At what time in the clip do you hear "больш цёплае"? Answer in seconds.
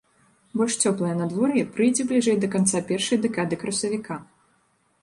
0.61-1.11